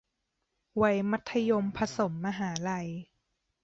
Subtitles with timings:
[0.81, 2.89] วัยมัธยมผสมมหาลัย